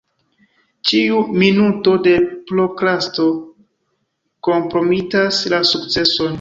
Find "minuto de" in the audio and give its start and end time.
1.41-2.15